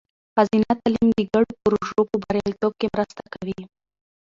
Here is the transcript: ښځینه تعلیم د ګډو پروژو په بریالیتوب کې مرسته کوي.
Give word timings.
ښځینه 0.33 0.71
تعلیم 0.79 1.07
د 1.17 1.19
ګډو 1.31 1.51
پروژو 1.61 2.01
په 2.09 2.15
بریالیتوب 2.23 2.73
کې 2.79 2.87
مرسته 2.93 3.21
کوي. 3.33 3.61